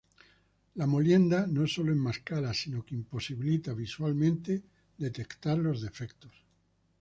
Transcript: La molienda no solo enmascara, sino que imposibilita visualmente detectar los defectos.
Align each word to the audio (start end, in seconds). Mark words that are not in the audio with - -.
La 0.81 0.85
molienda 0.93 1.41
no 1.57 1.67
solo 1.73 1.91
enmascara, 1.93 2.55
sino 2.61 2.81
que 2.83 2.95
imposibilita 2.95 3.75
visualmente 3.75 4.59
detectar 4.97 5.59
los 5.59 5.81
defectos. 5.83 6.43